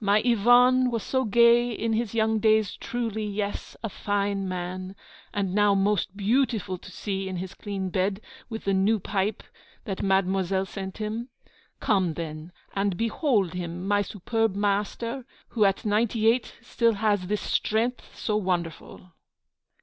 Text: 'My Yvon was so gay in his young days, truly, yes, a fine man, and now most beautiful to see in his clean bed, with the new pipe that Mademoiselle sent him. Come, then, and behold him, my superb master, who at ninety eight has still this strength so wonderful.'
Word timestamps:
'My 0.00 0.20
Yvon 0.22 0.90
was 0.90 1.02
so 1.02 1.24
gay 1.24 1.70
in 1.72 1.94
his 1.94 2.14
young 2.14 2.40
days, 2.40 2.76
truly, 2.76 3.24
yes, 3.24 3.74
a 3.82 3.88
fine 3.88 4.46
man, 4.46 4.94
and 5.32 5.54
now 5.54 5.74
most 5.74 6.14
beautiful 6.14 6.76
to 6.76 6.90
see 6.92 7.26
in 7.26 7.36
his 7.36 7.54
clean 7.54 7.88
bed, 7.88 8.20
with 8.50 8.64
the 8.64 8.74
new 8.74 9.00
pipe 9.00 9.42
that 9.86 10.02
Mademoiselle 10.02 10.66
sent 10.66 10.98
him. 10.98 11.30
Come, 11.80 12.12
then, 12.12 12.52
and 12.76 12.98
behold 12.98 13.54
him, 13.54 13.88
my 13.88 14.02
superb 14.02 14.54
master, 14.54 15.24
who 15.48 15.64
at 15.64 15.86
ninety 15.86 16.30
eight 16.30 16.54
has 16.58 16.66
still 16.66 16.92
this 17.26 17.40
strength 17.40 18.14
so 18.14 18.36
wonderful.' 18.36 19.12